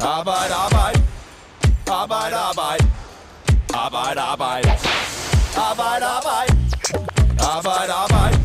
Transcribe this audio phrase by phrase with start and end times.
[0.00, 1.02] Arbejde, arbejde.
[1.90, 2.84] Arbejde, arbejde.
[3.74, 4.70] Arbejde, arbejde.
[5.56, 6.52] Arbejde, arbejde.
[7.40, 8.36] Arbejde, arbejde.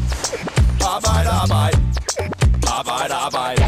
[0.81, 1.77] Arbejde, arbejde.
[2.77, 3.63] Arbejde, arbejde.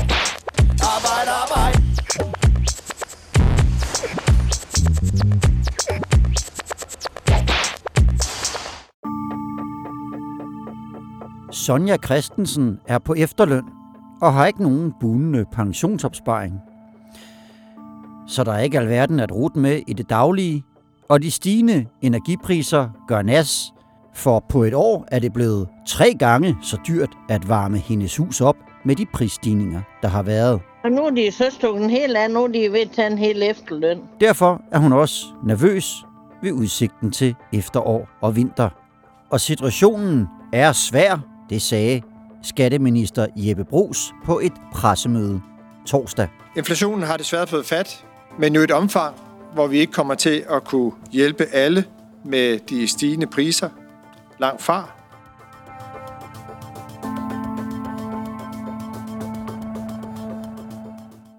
[0.93, 1.83] Arbejde, arbejde.
[11.51, 13.63] Sonja Christensen er på efterløn
[14.21, 16.72] og har ikke nogen bunende pensionsopsparing.
[18.27, 20.63] Så der er ikke alverden at rute med i det daglige,
[21.09, 23.73] og de stigende energipriser gør nas,
[24.15, 28.41] for på et år er det blevet tre gange så dyrt at varme hendes hus
[28.41, 30.61] op med de prisstigninger, der har været.
[30.83, 33.17] Og nu er de så stukket helt af, nu er de ved at tage en
[33.17, 34.01] hel efterløn.
[34.19, 36.05] Derfor er hun også nervøs
[36.41, 38.69] ved udsigten til efterår og vinter.
[39.29, 41.19] Og situationen er svær,
[41.49, 42.01] det sagde
[42.43, 45.41] skatteminister Jeppe Brugs på et pressemøde
[45.85, 46.27] torsdag.
[46.57, 48.05] Inflationen har desværre fået fat,
[48.39, 49.15] men jo et omfang,
[49.53, 51.85] hvor vi ikke kommer til at kunne hjælpe alle
[52.25, 53.69] med de stigende priser
[54.39, 54.89] langt fra.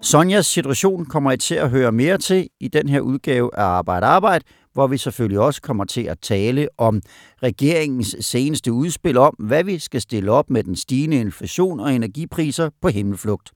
[0.01, 4.05] Sonjas situation kommer I til at høre mere til i den her udgave af Arbejde
[4.05, 7.01] Arbejde, hvor vi selvfølgelig også kommer til at tale om
[7.43, 12.69] regeringens seneste udspil om, hvad vi skal stille op med den stigende inflation og energipriser
[12.81, 13.51] på himmelflugt.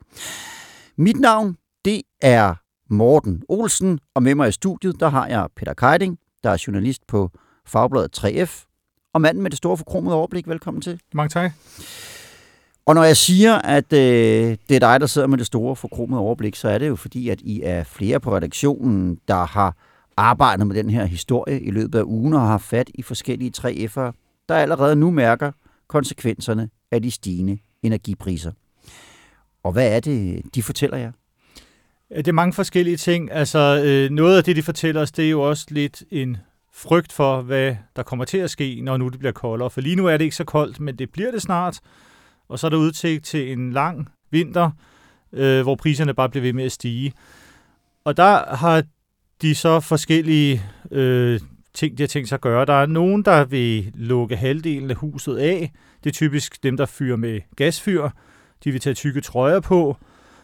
[0.97, 1.55] Mit navn,
[1.85, 2.55] det er
[2.89, 7.07] Morten Olsen, og med mig i studiet, der har jeg Peter Keiding, der er journalist
[7.07, 7.31] på
[7.65, 8.65] Fagbladet 3F,
[9.13, 10.47] og manden med det store forkromede overblik.
[10.47, 10.99] Velkommen til.
[11.13, 11.51] Mange tak.
[12.85, 16.19] Og når jeg siger, at øh, det er dig, der sidder med det store forkromede
[16.19, 19.75] overblik, så er det jo fordi, at I er flere på redaktionen, der har
[20.17, 24.11] arbejdet med den her historie i løbet af ugen og har fat i forskellige 3F'ere,
[24.49, 25.51] der allerede nu mærker
[25.87, 28.51] konsekvenserne af de stigende energipriser.
[29.63, 31.11] Og hvad er det, de fortæller jer?
[32.17, 33.31] Det er mange forskellige ting.
[33.31, 36.37] Altså, øh, noget af det, de fortæller os, det er jo også lidt en
[36.73, 39.69] frygt for, hvad der kommer til at ske, når nu det bliver koldere.
[39.69, 41.79] For lige nu er det ikke så koldt, men det bliver det snart.
[42.49, 44.71] Og så er der udsigt til en lang vinter,
[45.33, 47.13] øh, hvor priserne bare bliver ved med at stige.
[48.03, 48.83] Og der har
[49.41, 51.39] de så forskellige øh,
[51.73, 52.65] ting, de har tænkt sig at gøre.
[52.65, 55.71] Der er nogen, der vil lukke halvdelen af huset af.
[56.03, 58.09] Det er typisk dem, der fyrer med gasfyr.
[58.63, 59.97] De vil tage tykke trøjer på.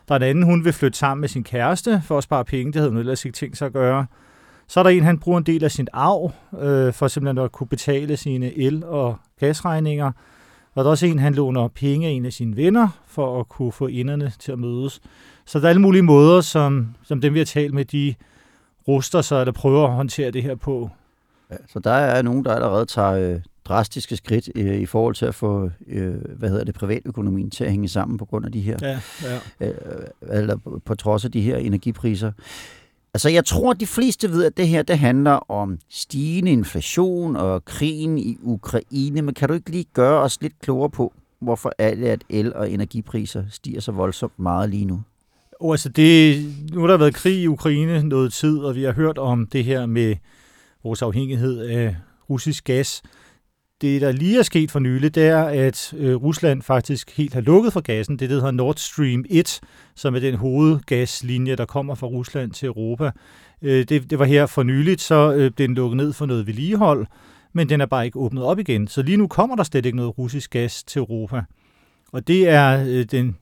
[0.08, 2.74] Der er en anden, hun vil flytte sammen med sin kæreste for at spare penge.
[2.74, 4.06] Det havde hun ellers ikke tænkt sig at gøre.
[4.68, 7.52] Så er der en, han bruger en del af sin arv øh, for simpelthen at
[7.52, 10.12] kunne betale sine el- og gasregninger.
[10.76, 13.50] Og der er også en, han låner penge af en af sine venner for at
[13.50, 15.02] kunne få inderne til at mødes.
[15.46, 18.16] Så der er alle mulige måder, som, som dem vi har talt med, de
[18.88, 20.90] ruster sig eller prøver at håndtere det her på.
[21.52, 25.26] Ja, så der er nogen, der allerede tager øh, drastiske skridt øh, i forhold til
[25.26, 28.62] at få øh, hvad hedder det, privatøkonomien til at hænge sammen på grund af de
[28.62, 29.00] her, Ja,
[29.60, 29.68] ja.
[29.70, 29.76] øh,
[30.22, 32.32] eller på- trods af de her energipriser.
[33.14, 37.36] Altså, jeg tror, at de fleste ved, at det her det handler om stigende inflation
[37.36, 41.72] og krigen i Ukraine, men kan du ikke lige gøre os lidt klogere på, hvorfor
[41.78, 45.02] er det, at el- og energipriser stiger så voldsomt meget lige nu?
[45.60, 48.92] Og altså det, nu har der været krig i Ukraine noget tid, og vi har
[48.92, 50.16] hørt om det her med
[50.84, 51.96] vores afhængighed af
[52.30, 53.02] russisk gas.
[53.86, 57.42] Det, der lige er sket for nylig, det er, at øh, Rusland faktisk helt har
[57.42, 58.20] lukket for gassen.
[58.20, 59.60] Det, der hedder Nord Stream 1,
[59.96, 63.12] som er den hovedgaslinje, der kommer fra Rusland til Europa.
[63.62, 66.48] Øh, det, det var her for nyligt, så øh, blev den lukket ned for noget
[66.48, 67.08] vedligehold,
[67.54, 68.88] men den er bare ikke åbnet op igen.
[68.88, 71.44] Så lige nu kommer der slet ikke noget russisk gas til Europa.
[72.12, 73.38] Og det er øh, den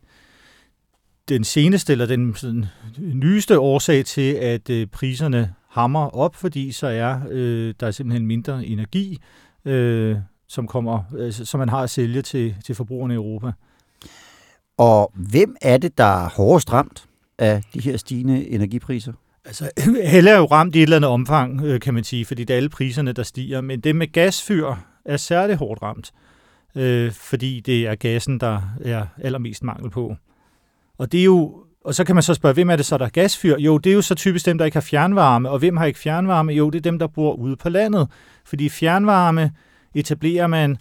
[1.30, 2.66] den seneste eller den sådan,
[2.98, 8.28] nyeste årsag til, at øh, priserne hammer op, fordi så er øh, der er simpelthen
[8.28, 9.18] mindre energi,
[9.66, 10.16] øh,
[10.54, 13.52] som kommer, altså, som man har at sælge til, til forbrugerne i Europa.
[14.78, 17.06] Og hvem er det, der er hårdest ramt
[17.38, 19.14] af de her stigende energipriser?
[19.46, 19.72] Altså,
[20.16, 22.54] alle er jo ramt i et eller andet omfang, øh, kan man sige, fordi det
[22.54, 23.62] er alle priserne, der stiger.
[23.62, 24.76] Men det med gasfyr
[25.06, 26.12] er særligt hårdt ramt,
[26.76, 30.16] øh, fordi det er gassen, der er allermest mangel på.
[30.98, 33.06] Og det er jo og så kan man så spørge, hvem er det så, der
[33.06, 33.58] er gasfyr?
[33.58, 35.50] Jo, det er jo så typisk dem, der ikke har fjernvarme.
[35.50, 36.54] Og hvem har ikke fjernvarme?
[36.54, 38.08] Jo, det er dem, der bor ude på landet.
[38.46, 39.52] Fordi fjernvarme
[39.96, 40.78] etablerer man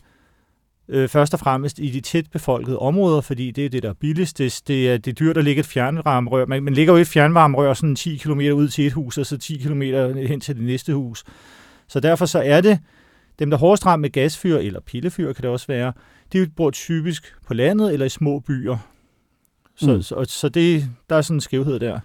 [0.89, 3.95] øh, først og fremmest i de tæt befolkede områder, fordi det er det, der er
[3.95, 4.39] billigst.
[4.39, 6.47] Det, det, er, det er dyrt at lægge et fjernvarmerør.
[6.47, 9.39] Man, man lægger jo et fjernvarmerør sådan 10 km ud til et hus, og så
[9.39, 11.25] 10 km hen til det næste hus.
[11.89, 12.79] Så derfor så er det
[13.39, 15.93] dem, der er hårdest ramt med gasfyr, eller pillefyr kan det også være,
[16.33, 18.77] de bor typisk på landet eller i små byer.
[19.77, 20.03] Så, mm.
[20.03, 22.01] så, så det, der er sådan en skævhed der.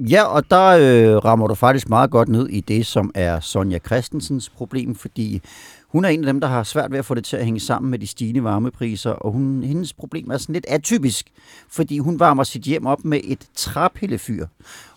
[0.00, 3.78] Ja, og der øh, rammer du faktisk meget godt ned i det, som er Sonja
[3.78, 5.42] Christensens problem, fordi
[5.88, 7.60] hun er en af dem, der har svært ved at få det til at hænge
[7.60, 11.26] sammen med de stigende varmepriser, og hun, hendes problem er sådan lidt atypisk,
[11.70, 14.46] fordi hun varmer sit hjem op med et træpillefyr,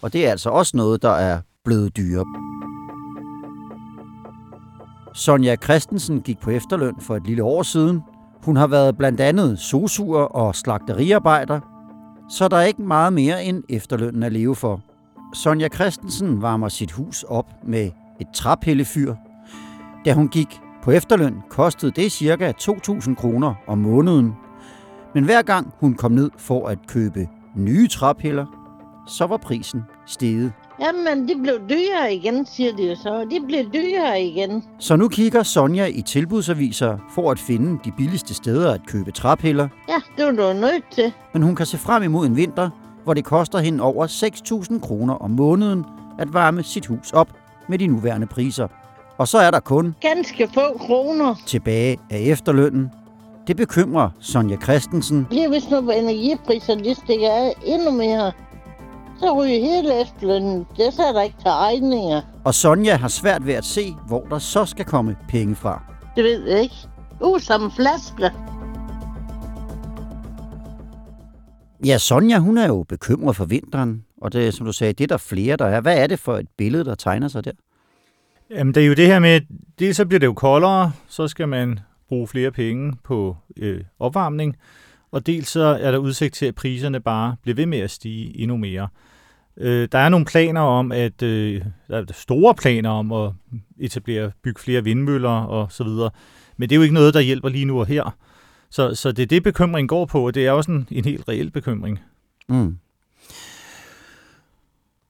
[0.02, 2.26] og det er altså også noget, der er blevet dyrere.
[5.14, 8.02] Sonja Christensen gik på efterløn for et lille år siden.
[8.44, 11.60] Hun har været blandt andet sosuer og slagteriarbejder,
[12.30, 14.82] så der er ikke meget mere end efterlønnen at leve for.
[15.34, 19.16] Sonja Christensen varmer sit hus op med et træpillefyr.
[20.06, 22.54] Da hun gik på efterløn, kostede det ca.
[22.62, 24.34] 2.000 kroner om måneden.
[25.14, 28.46] Men hver gang hun kom ned for at købe nye træpiller,
[29.08, 30.54] så var prisen steget.
[30.82, 33.28] Jamen, de blev dyrere igen, siger de jo så.
[33.32, 34.64] De blev dyrere igen.
[34.80, 39.68] Så nu kigger Sonja i tilbudsaviser for at finde de billigste steder at købe træpiller.
[39.90, 41.14] Ja, det var du nødt til.
[41.34, 42.70] Men hun kan se frem imod en vinter,
[43.04, 45.86] hvor det koster hende over 6.000 kroner om måneden
[46.20, 47.28] at varme sit hus op
[47.70, 48.68] med de nuværende priser.
[49.18, 51.36] Og så er der kun Ganske få kroner.
[51.48, 52.92] tilbage af efterlønnen.
[53.48, 58.32] Det bekymrer Sonja Christensen, Lige hvis nu energipriserne de stikker af endnu mere,
[59.20, 60.66] så ryger hele efterlønnen.
[60.78, 62.22] Det er der ikke til regninger.
[62.44, 65.84] og Sonja har svært ved at se, hvor der så skal komme penge fra.
[66.16, 66.76] Det ved jeg ikke.
[67.22, 68.30] Uh, som flasker.
[71.86, 75.08] Ja, Sonja, hun er jo bekymret for vinteren, og det, som du sagde, det er
[75.08, 75.82] der flere, der er.
[75.82, 77.52] Hvad er det for et billede, der tegner sig der?
[78.50, 79.42] Jamen, det er jo det her med,
[79.80, 84.58] dels så bliver det jo koldere, så skal man bruge flere penge på øh, opvarmning,
[85.12, 88.40] og dels så er der udsigt til, at priserne bare bliver ved med at stige
[88.40, 88.88] endnu mere.
[89.58, 93.32] Øh, der er nogle planer om, at øh, der er store planer om at
[93.80, 96.10] etablere, bygge flere vindmøller og så videre,
[96.58, 98.16] men det er jo ikke noget, der hjælper lige nu og her.
[98.72, 101.28] Så, så det er det, bekymringen går på, og det er også en, en helt
[101.28, 102.00] reel bekymring.
[102.50, 102.78] Mm.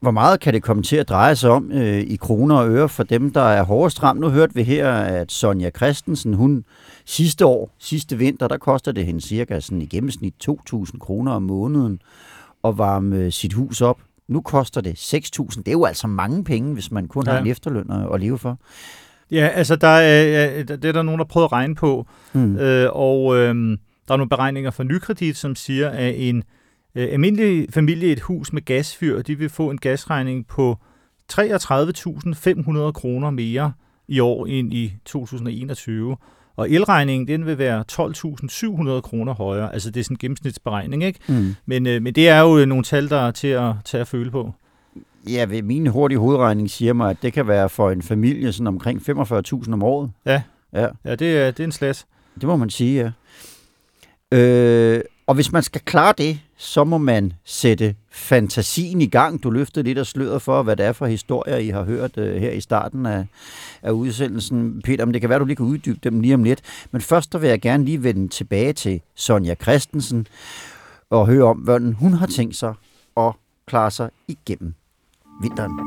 [0.01, 2.89] Hvor meget kan det komme til at dreje sig om øh, i kroner og øre
[2.89, 4.19] for dem, der er hårdest ramt?
[4.19, 6.65] Nu hørte vi her, at Sonja Christensen, hun
[7.05, 11.43] sidste år, sidste vinter, der koster det hende cirka sådan i gennemsnit 2.000 kroner om
[11.43, 12.01] måneden
[12.63, 13.99] at varme sit hus op.
[14.27, 15.57] Nu koster det 6.000.
[15.57, 17.31] Det er jo altså mange penge, hvis man kun ja.
[17.31, 18.57] har en efterløn at leve for.
[19.31, 22.57] Ja, altså der er, det er der nogen, der prøver at regne på, Mm.
[22.57, 23.55] Øh, og øh,
[24.07, 26.43] der er nogle beregninger fra Nykredit, som siger, at en
[26.95, 30.77] øh, almindelig familie i et hus med gasfyr, de vil få en gasregning på
[31.33, 33.73] 33.500 kroner mere
[34.07, 36.17] i år end i 2021.
[36.55, 39.73] Og elregningen, den vil være 12.700 kroner højere.
[39.73, 41.19] Altså det er sådan en gennemsnitsberegning, ikke?
[41.29, 41.55] Mm.
[41.65, 44.31] Men, øh, men det er jo nogle tal, der er til at tage at føle
[44.31, 44.53] på.
[45.29, 48.67] Ja, ved min hurtige hovedregning siger mig, at det kan være for en familie sådan
[48.67, 50.11] omkring 45.000 om året.
[50.25, 50.41] Ja.
[50.73, 52.05] Ja, Ja, det er, det er en slat.
[52.35, 53.11] det må man sige, ja.
[54.37, 59.43] Øh, og hvis man skal klare det, så må man sætte fantasien i gang.
[59.43, 62.41] Du løftede lidt af sløret for, hvad det er for historier, I har hørt øh,
[62.41, 63.25] her i starten af,
[63.81, 64.81] af udsendelsen.
[64.83, 66.61] Peter, men det kan være, du lige kan uddybe dem lige om lidt.
[66.91, 70.27] Men først der vil jeg gerne lige vende tilbage til Sonja Christensen
[71.09, 72.73] og høre om, hvordan hun har tænkt sig
[73.17, 73.33] at
[73.65, 74.73] klare sig igennem
[75.41, 75.79] vinteren.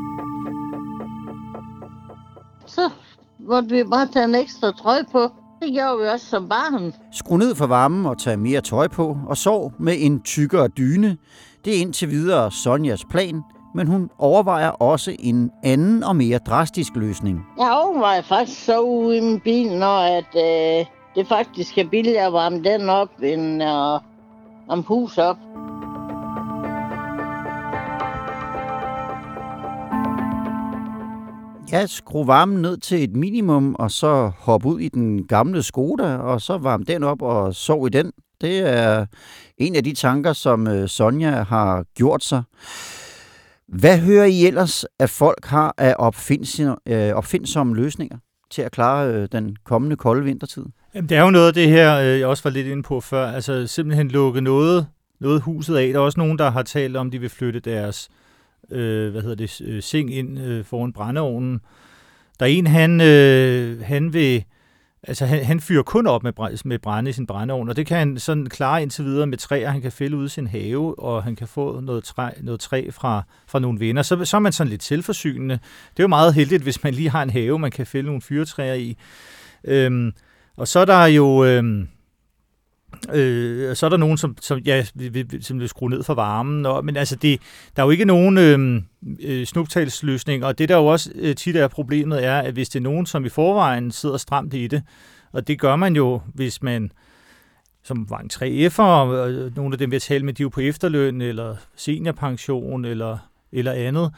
[2.67, 2.91] Så
[3.39, 5.31] måtte vi bare tage en ekstra trøje på.
[5.63, 6.93] Det gjorde vi også som barn.
[7.13, 11.17] Skru ned for varmen og tage mere tøj på, og sov med en tykkere dyne.
[11.65, 13.43] Det er indtil videre Sonjas plan,
[13.75, 17.47] men hun overvejer også en anden og mere drastisk løsning.
[17.59, 20.87] Jeg overvejer faktisk så ude i min bil, når at, øh,
[21.17, 24.01] det faktisk er billigere at varme den op, end at
[24.69, 25.37] varme hus op.
[31.73, 36.17] Ja, skru varmen ned til et minimum, og så hop ud i den gamle Skoda,
[36.17, 38.13] og så varm den op og sov i den.
[38.41, 39.07] Det er
[39.59, 42.43] en af de tanker, som øh, Sonja har gjort sig.
[43.69, 45.95] Hvad hører I ellers, at folk har af
[46.89, 48.19] øh, opfindsomme, løsninger
[48.51, 50.65] til at klare øh, den kommende kolde vintertid?
[50.95, 53.27] Jamen, det er jo noget af det her, jeg også var lidt inde på før.
[53.27, 54.87] Altså simpelthen lukke noget,
[55.21, 55.93] noget huset af.
[55.93, 58.24] Der er også nogen, der har talt om, de vil flytte deres øh,
[58.75, 61.61] øh, hvad hedder det, sing øh, seng ind øh, foran brændeovnen.
[62.41, 64.45] Der er en, han, øh, han vil...
[65.09, 66.33] Altså, han, han fyrer kun op med,
[66.65, 69.71] med brænde i sin brændeovn, og det kan han sådan klare indtil videre med træer,
[69.71, 72.91] han kan fælde ud i sin have, og han kan få noget træ, noget træ
[72.91, 74.03] fra, fra nogle venner.
[74.03, 75.55] Så, så er man sådan lidt selvforsynende.
[75.91, 78.23] Det er jo meget heldigt, hvis man lige har en have, man kan fælde nogle
[78.23, 78.97] fyretræer i.
[79.65, 80.13] Øhm,
[80.57, 81.45] og så er der jo...
[81.45, 81.89] Øhm,
[83.13, 86.15] Øh, så er der nogen, som, som, ja, vil, vil, som vil skrue ned for
[86.15, 86.67] varmen.
[86.67, 87.41] Og, men altså, det,
[87.77, 88.83] der er jo ikke nogen øh,
[89.21, 92.79] øh, snuptalsløsning, og det der jo også øh, tit er problemet er, at hvis det
[92.79, 94.83] er nogen, som i forvejen sidder stramt i det,
[95.33, 96.91] og det gør man jo, hvis man
[97.87, 100.49] som var en 3F'er, og nogle af dem, vi har talt med, de er jo
[100.49, 103.19] på efterløn, eller seniorpension, eller
[103.55, 104.13] eller andet,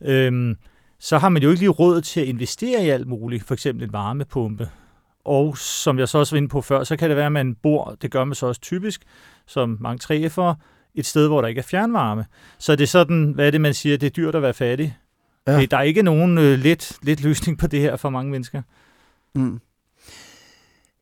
[0.00, 0.56] øhm,
[0.98, 3.84] så har man jo ikke lige råd til at investere i alt muligt, for eksempel
[3.84, 4.68] en varmepumpe.
[5.24, 7.54] Og som jeg så også var inde på før, så kan det være, at man
[7.54, 9.02] bor, det gør man så også typisk,
[9.46, 10.54] som mange 3F'ere,
[10.94, 12.24] et sted, hvor der ikke er fjernvarme.
[12.58, 14.96] Så det er sådan, hvad er det, man siger, det er dyrt at være fattig.
[15.46, 15.60] Ja.
[15.60, 18.62] Det, der er ikke nogen øh, let, let løsning på det her for mange mennesker.
[19.34, 19.60] Mm.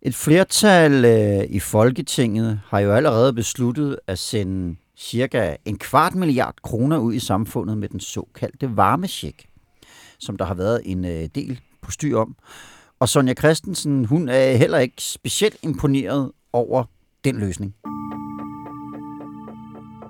[0.03, 6.55] Et flertal øh, i Folketinget har jo allerede besluttet at sende cirka en kvart milliard
[6.63, 9.49] kroner ud i samfundet med den såkaldte varmesjek,
[10.19, 12.37] som der har været en øh, del på styr om.
[13.01, 16.85] Og Sonja Christensen, hun er heller ikke specielt imponeret over
[17.25, 17.75] den løsning.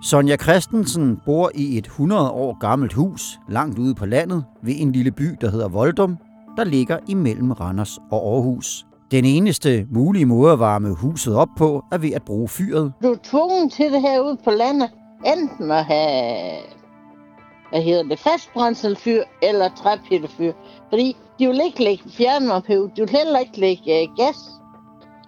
[0.03, 4.93] Sonja Christensen bor i et 100 år gammelt hus langt ude på landet ved en
[4.93, 6.17] lille by, der hedder Voldum,
[6.57, 8.87] der ligger imellem Randers og Aarhus.
[9.11, 12.93] Den eneste mulige måde at varme huset op på, er ved at bruge fyret.
[13.03, 14.91] Du er tvunget til det her ude på landet.
[15.27, 16.80] Enten at have
[17.71, 20.53] hvad hedder det, fastbrændselfyr eller træpillefyr.
[20.89, 24.37] Fordi de vil ikke lægge fjernvarme de vil heller ikke lægge uh, gas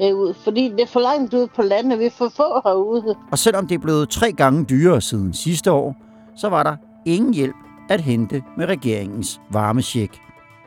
[0.00, 3.16] ud, fordi det er for langt ude på landet, vi er for få herude.
[3.30, 5.96] Og selvom det er blevet tre gange dyrere siden sidste år,
[6.37, 7.56] så var der ingen hjælp
[7.88, 10.20] at hente med regeringens varmesjek.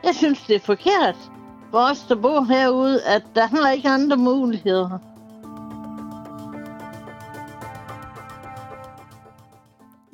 [0.04, 1.16] Jeg synes, det er forkert
[1.70, 4.98] for os, der bor herude, at der har ikke andre muligheder.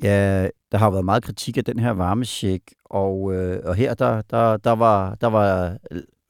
[0.03, 4.21] Ja, der har været meget kritik af den her varmesjek, og, øh, og her der,
[4.21, 5.77] der, der, var, der var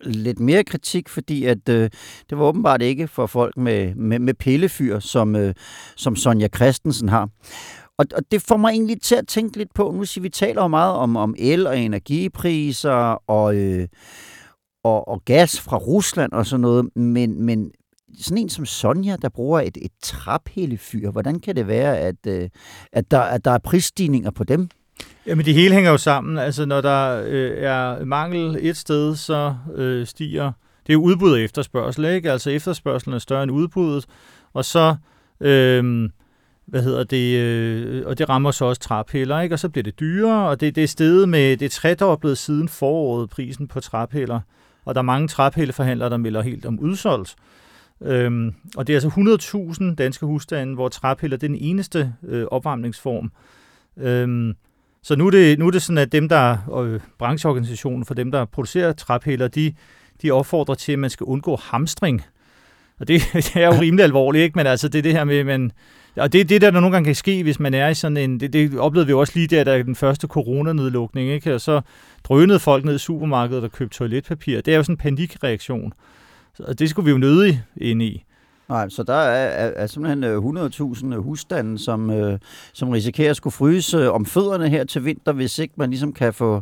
[0.02, 1.90] lidt mere kritik, fordi at øh,
[2.30, 5.54] det var åbenbart ikke for folk med, med, med pillefyr, som, øh,
[5.96, 7.30] som Sonja Christensen har.
[7.98, 10.62] Og, og det får mig egentlig til at tænke lidt på, nu siger vi taler
[10.62, 13.88] jo meget om, om el- og energipriser og, øh,
[14.84, 17.72] og, og gas fra Rusland og sådan noget, men, men
[18.22, 22.50] sådan en som Sonja, der bruger et, et traphælefyr, hvordan kan det være, at, øh,
[22.91, 24.70] at, der, at der er prisstigninger på dem?
[25.25, 26.38] Jamen det hele hænger jo sammen.
[26.38, 30.51] Altså når der øh, er mangel et sted, så øh, stiger...
[30.88, 32.32] Det er jo udbud og efterspørgsel, ikke?
[32.32, 34.05] Altså efterspørgselen er større end udbuddet,
[34.53, 34.96] og så...
[35.41, 36.10] Øh,
[36.65, 39.55] hvad hedder det, øh, og det rammer så også træpiller, ikke?
[39.55, 42.70] og så bliver det dyrere, og det, det er steget med, det er tredoblet siden
[42.70, 44.39] foråret, prisen på træpiller,
[44.86, 47.36] og der er mange træpilleforhandlere, der melder helt om udsolgt.
[48.02, 52.46] Øhm, og det er altså 100.000 danske husstande, hvor træpiller det er den eneste øh,
[52.52, 53.32] opvarmningsform.
[53.98, 54.56] Øhm,
[55.04, 58.32] så nu er, det, nu er det sådan, at dem, der øh, brancheorganisationen for dem,
[58.32, 59.74] der producerer træpiller, de,
[60.22, 62.22] de opfordrer til, at man skal undgå hamstring.
[63.00, 64.56] Og det, det er jo rimelig alvorligt, ikke?
[64.56, 65.72] Men altså, det er det her med, man,
[66.16, 68.18] og det er det, der, der nogle gange kan ske, hvis man er i sådan
[68.18, 68.40] en...
[68.40, 71.56] Det, det oplevede vi jo også lige der, der den første coronanedlukning, ikke?
[71.56, 71.82] Og så
[72.24, 74.62] drønede folk ned i supermarkedet og købte toiletpapir.
[74.62, 75.94] Det er jo sådan en panikreaktion.
[76.60, 78.26] Og det skulle vi jo nødig ind i.
[78.70, 80.24] Nej, så der er, er, er simpelthen
[80.58, 82.40] 100.000 øh, husstande, som, øh,
[82.74, 86.14] som risikerer at skulle fryse øh, om fødderne her til vinter, hvis ikke man ligesom
[86.14, 86.62] kan få,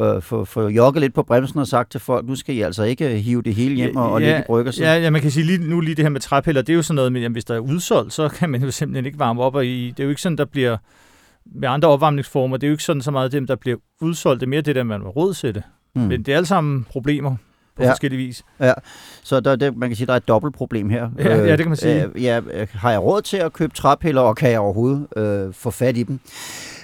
[0.00, 2.82] øh, få, få jogget lidt på bremsen og sagt til folk, nu skal I altså
[2.82, 4.72] ikke hive det hele hjem og, og ligge i brygger.
[4.80, 6.82] Ja, ja, man kan sige lige nu lige det her med træpiller, det er jo
[6.82, 9.42] sådan noget, med, jamen, hvis der er udsolgt, så kan man jo simpelthen ikke varme
[9.42, 10.76] op, og i, det er jo ikke sådan, der bliver
[11.54, 14.46] med andre opvarmningsformer, det er jo ikke sådan så meget dem, der bliver udsolgt, det
[14.46, 15.62] er mere det der, man har råd til det.
[15.94, 16.02] Mm.
[16.02, 17.36] Men det er alle sammen problemer
[17.80, 17.90] på ja.
[17.90, 18.42] forskellige vis.
[18.60, 18.72] Ja,
[19.22, 21.10] så der, det, man kan sige, der er et dobbelt problem her.
[21.18, 22.04] Ja, øh, ja, det kan man sige.
[22.14, 22.40] Øh, ja,
[22.72, 26.02] har jeg råd til at købe træpiller, og kan jeg overhovedet øh, få fat i
[26.02, 26.20] dem?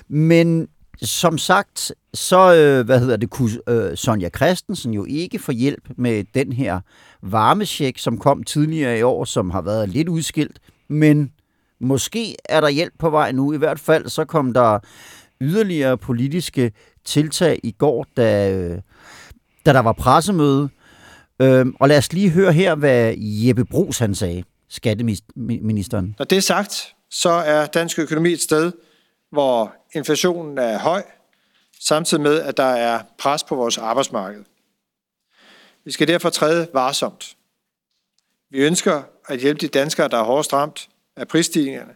[0.09, 0.69] Men
[1.03, 5.89] som sagt, så øh, hvad hedder det, kunne øh, Sonja Christensen jo ikke få hjælp
[5.97, 6.81] med den her
[7.23, 11.33] varmesjek, som kom tidligere i år, som har været lidt udskilt, men
[11.81, 13.53] måske er der hjælp på vej nu.
[13.53, 14.79] I hvert fald så kom der
[15.41, 16.73] yderligere politiske
[17.05, 18.79] tiltag i går, da, øh,
[19.67, 20.69] da der var pressemøde.
[21.43, 26.15] Øhm, og lad os lige høre her, hvad Jeppe Brugs han sagde, skatteministeren.
[26.19, 28.73] Når det er sagt, så er dansk økonomi et sted,
[29.31, 31.03] hvor inflationen er høj,
[31.81, 34.45] samtidig med, at der er pres på vores arbejdsmarked.
[35.85, 37.37] Vi skal derfor træde varsomt.
[38.51, 41.93] Vi ønsker at hjælpe de danskere, der er hårdest ramt af prisstigningerne,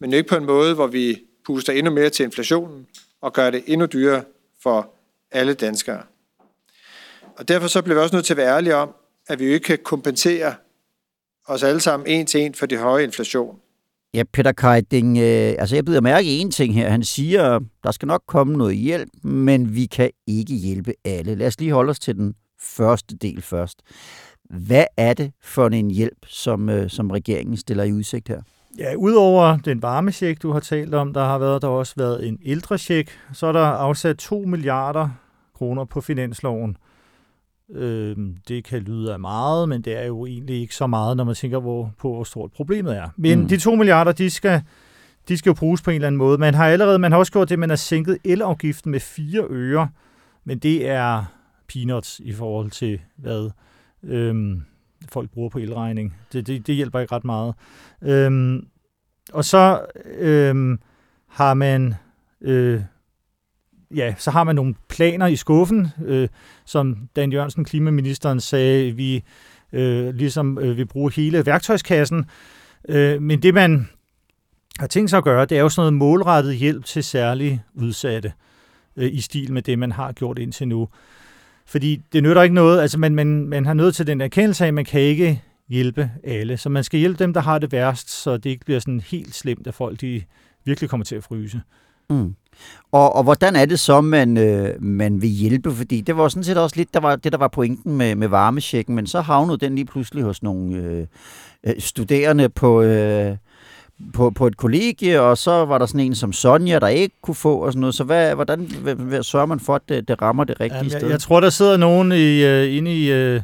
[0.00, 2.86] men ikke på en måde, hvor vi puster endnu mere til inflationen
[3.20, 4.24] og gør det endnu dyrere
[4.62, 4.90] for
[5.30, 6.02] alle danskere.
[7.38, 8.94] Og derfor så bliver vi også nødt til at være ærlige om,
[9.28, 10.54] at vi jo ikke kan kompensere
[11.46, 13.58] os alle sammen en til en for det høje inflation.
[14.14, 16.88] Ja, Peter Keiding, øh, altså jeg bliver mærke en ting her.
[16.90, 21.34] Han siger, der skal nok komme noget hjælp, men vi kan ikke hjælpe alle.
[21.34, 23.82] Lad os lige holde os til den første del først.
[24.50, 28.40] Hvad er det for en hjælp, som, øh, som regeringen stiller i udsigt her?
[28.78, 32.28] Ja, udover den varmesjek, du har talt om, der har været der har også været
[32.28, 35.08] en ældresjek, så er der afsat 2 milliarder
[35.54, 36.76] kroner på finansloven.
[37.74, 38.16] Øh,
[38.48, 41.34] det kan lyde af meget, men det er jo egentlig ikke så meget, når man
[41.34, 43.08] tænker hvor, på, hvor stort problemet er.
[43.16, 43.48] Men mm.
[43.48, 44.62] de 2 milliarder, de skal,
[45.28, 46.38] de skal jo bruges på en eller anden måde.
[46.38, 49.88] Man har allerede, man har også gjort det, man har sænket elafgiften med 4 øre,
[50.44, 51.24] men det er
[51.68, 53.50] peanuts i forhold til, hvad
[54.02, 54.62] øhm,
[55.08, 56.16] folk bruger på elregning.
[56.32, 57.54] Det, det, det hjælper ikke ret meget.
[58.02, 58.66] Øhm,
[59.32, 59.86] og så
[60.18, 60.78] øhm,
[61.28, 61.94] har man
[62.40, 62.80] øh,
[63.94, 66.28] ja, så har man nogle planer i skuffen, øh,
[66.64, 69.24] som Dan Jørgensen, klimaministeren, sagde, vi
[69.72, 72.24] øh, ligesom øh, vil bruge hele værktøjskassen.
[72.88, 73.88] Øh, men det, man
[74.78, 78.32] har tænkt sig at gøre, det er jo sådan noget målrettet hjælp til særligt udsatte
[78.96, 80.88] øh, i stil med det, man har gjort indtil nu.
[81.66, 84.68] Fordi det nytter ikke noget, altså man, man, man har nødt til den erkendelse af,
[84.68, 86.56] at man kan ikke hjælpe alle.
[86.56, 89.34] Så man skal hjælpe dem, der har det værst, så det ikke bliver sådan helt
[89.34, 90.22] slemt, at folk de
[90.64, 91.60] virkelig kommer til at fryse.
[92.10, 92.34] Mm.
[92.92, 95.72] Og, og hvordan er det så, man, øh, man vil hjælpe?
[95.72, 98.28] Fordi det var sådan set også lidt der var, det, der var pointen med, med
[98.28, 101.06] varmesjekken, men så havnede den lige pludselig hos nogle øh,
[101.66, 103.36] øh, studerende på, øh,
[104.14, 107.34] på, på et kollegie, og så var der sådan en som Sonja, der ikke kunne
[107.34, 107.94] få og sådan noget.
[107.94, 108.60] Så hvad, hvordan
[108.98, 111.00] hvad, sørger man for, at det, det rammer det rigtige Jamen, sted?
[111.02, 113.40] Jeg, jeg tror, der sidder nogen i, uh, inde i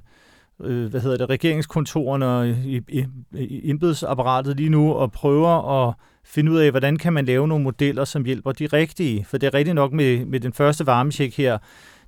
[0.62, 5.94] uh, hvad hedder det, regeringskontorerne og i, i, i embedsapparatet lige nu og prøver at
[6.24, 9.24] finde ud af, hvordan kan man lave nogle modeller, som hjælper de rigtige.
[9.24, 11.58] For det er rigtigt nok med, med den første varmesjek her,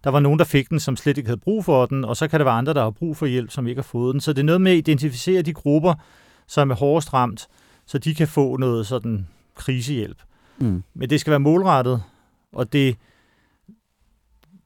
[0.05, 2.29] der var nogen, der fik den, som slet ikke havde brug for den, og så
[2.29, 4.21] kan der være andre, der har brug for hjælp, som ikke har fået den.
[4.21, 5.95] Så det er noget med at identificere de grupper,
[6.47, 7.49] som er hårdest ramt,
[7.87, 10.19] så de kan få noget sådan krisehjælp.
[10.59, 10.83] Mm.
[10.95, 12.03] Men det skal være målrettet,
[12.53, 12.97] og det,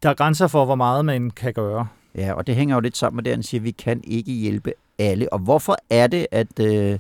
[0.03, 1.87] der er grænser for, hvor meget man kan gøre.
[2.15, 4.33] Ja, og det hænger jo lidt sammen med det, han siger, at vi kan ikke
[4.33, 5.33] hjælpe alle.
[5.33, 6.99] Og hvorfor er det, at, øh,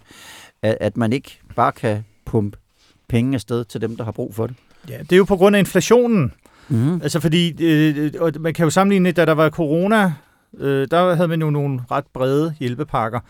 [0.63, 2.59] at man ikke bare kan pumpe
[3.09, 4.57] penge afsted til dem, der har brug for det?
[4.89, 6.33] Ja, det er jo på grund af inflationen.
[6.69, 6.95] Mm.
[7.03, 10.13] Altså fordi, øh, og man kan jo sammenligne, da der var corona,
[10.59, 13.21] øh, der havde man jo nogle ret brede hjælpepakker.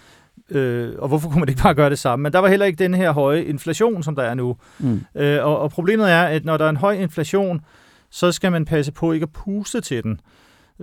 [0.51, 2.23] Øh, og hvorfor kunne man ikke bare gøre det samme?
[2.23, 4.57] Men der var heller ikke den her høje inflation, som der er nu.
[4.79, 5.01] Mm.
[5.15, 7.61] Øh, og, og problemet er, at når der er en høj inflation,
[8.11, 10.21] så skal man passe på ikke at puste til den.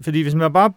[0.01, 0.71] Fordi hvis man bare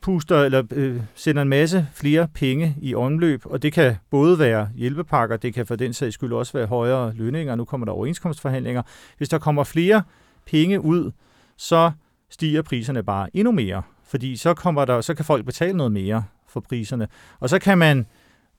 [0.00, 4.68] puster eller øh, sender en masse flere penge i omløb, og det kan både være
[4.74, 8.82] hjælpepakker, det kan for den sags skyld også være højere lønninger, nu kommer der overenskomstforhandlinger.
[9.18, 10.02] Hvis der kommer flere
[10.46, 11.10] penge ud,
[11.56, 11.90] så
[12.30, 16.24] stiger priserne bare endnu mere, fordi så, kommer der, så kan folk betale noget mere
[16.48, 17.08] for priserne.
[17.40, 18.06] Og så kan man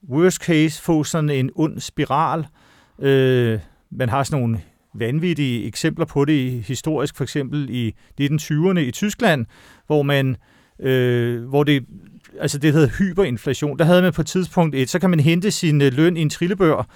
[0.09, 2.47] worst case få sådan en ond spiral.
[2.99, 3.59] Øh,
[3.91, 4.61] man har sådan nogle
[4.99, 9.45] vanvittige eksempler på det historisk, for eksempel i 1920'erne i Tyskland,
[9.87, 10.37] hvor man
[10.79, 11.83] øh, hvor det,
[12.39, 13.79] altså det hedder hyperinflation.
[13.79, 16.21] Der havde man på et tidspunkt et, så kan man hente sin øh, løn i
[16.21, 16.87] en trillebør,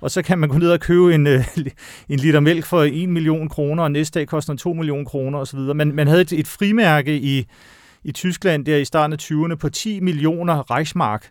[0.00, 1.44] og så kan man gå ned og købe en, øh,
[2.08, 5.38] en liter mælk for 1 million kroner, og næste dag koster den 2 million kroner
[5.38, 5.58] osv.
[5.58, 7.46] Man, man havde et, et frimærke i,
[8.04, 11.30] i Tyskland der i starten af 20'erne på 10 millioner Reichsmark.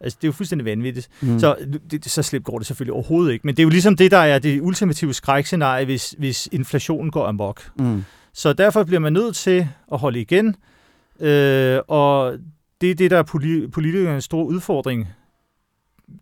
[0.00, 1.08] Altså, det er jo fuldstændig vanvittigt.
[1.22, 1.38] Mm.
[1.38, 1.56] Så,
[1.90, 3.46] det, så slemt går det selvfølgelig overhovedet ikke.
[3.46, 7.26] Men det er jo ligesom det, der er det ultimative skrækscenarie, hvis, hvis inflationen går
[7.26, 7.62] amok.
[7.78, 8.04] Mm.
[8.32, 10.56] Så derfor bliver man nødt til at holde igen,
[11.20, 12.38] Øh, og
[12.80, 15.08] det er det, der er politi- politikernes store udfordring.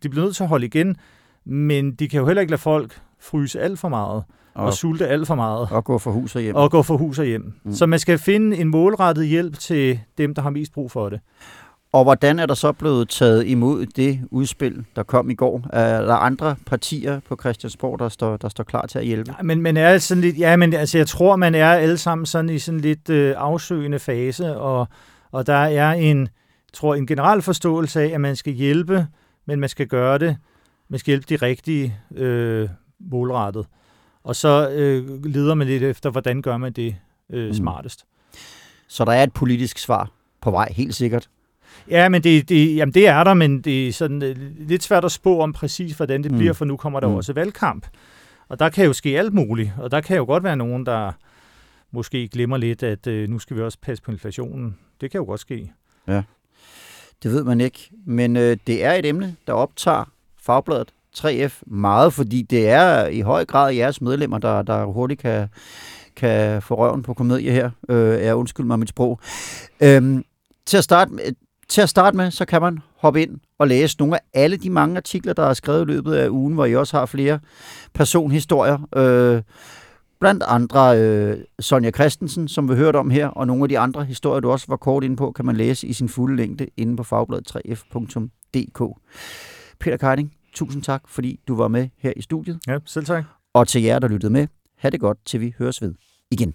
[0.02, 0.96] De bliver nødt til at holde igen,
[1.44, 5.08] men de kan jo heller ikke lade folk fryse alt for meget og, og sulte
[5.08, 5.68] alt for meget.
[5.70, 6.54] Og gå for hus og hjem.
[6.54, 7.52] Og gå for hus og hjem.
[7.64, 7.72] Mm.
[7.72, 11.20] Så man skal finde en målrettet hjælp til dem, der har mest brug for det.
[11.94, 15.66] Og hvordan er der så blevet taget imod det udspil, der kom i går?
[15.72, 19.34] Er der andre partier på Christiansborg, der står, der står klar til at hjælpe?
[19.38, 22.26] Ja, men, men er sådan lidt, ja, men altså, jeg tror, man er alle sammen
[22.26, 24.88] sådan i sådan lidt øh, afsøgende fase, og,
[25.30, 26.28] og der er en,
[26.72, 29.06] tror, en generel forståelse af, at man skal hjælpe,
[29.46, 30.36] men man skal gøre det,
[30.88, 32.68] man skal hjælpe de rigtige øh,
[33.00, 33.66] målrettet.
[34.24, 36.96] Og så øh, leder man lidt efter, hvordan gør man det
[37.30, 37.54] øh, mm.
[37.54, 38.04] smartest.
[38.88, 41.28] Så der er et politisk svar på vej, helt sikkert.
[41.90, 45.04] Ja, men det, det, jamen det er der, men det er sådan uh, lidt svært
[45.04, 46.38] at spå om præcis, hvordan det mm.
[46.38, 47.14] bliver, for nu kommer der mm.
[47.14, 47.86] også valgkamp.
[48.48, 51.12] Og der kan jo ske alt muligt, og der kan jo godt være nogen, der
[51.90, 54.76] måske glemmer lidt, at uh, nu skal vi også passe på inflationen.
[55.00, 55.72] Det kan jo godt ske.
[56.08, 56.22] Ja,
[57.22, 57.90] det ved man ikke.
[58.06, 60.04] Men uh, det er et emne, der optager
[60.42, 65.48] Fagbladet 3F meget, fordi det er i høj grad jeres medlemmer, der, der hurtigt kan,
[66.16, 67.70] kan få røven på komedie her.
[67.88, 69.20] Uh, jeg undskyld mig mit sprog.
[69.80, 70.24] Øhm,
[70.66, 71.24] til at starte med,
[71.74, 74.70] til at starte med, så kan man hoppe ind og læse nogle af alle de
[74.70, 77.40] mange artikler, der er skrevet i løbet af ugen, hvor I også har flere
[77.94, 78.78] personhistorier.
[78.96, 79.42] Øh,
[80.20, 84.04] blandt andre øh, Sonja Christensen, som vi hørte om her, og nogle af de andre
[84.04, 86.96] historier, du også var kort inde på, kan man læse i sin fulde længde inde
[86.96, 89.00] på fagbladet3f.dk.
[89.80, 92.58] Peter Keiding, tusind tak, fordi du var med her i studiet.
[92.66, 93.24] Ja, selv tak.
[93.54, 94.46] Og til jer, der lyttede med,
[94.78, 95.94] ha' det godt, til vi høres ved
[96.30, 96.54] igen.